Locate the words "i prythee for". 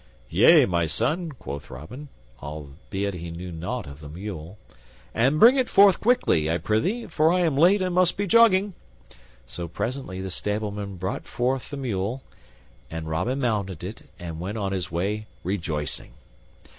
6.49-7.31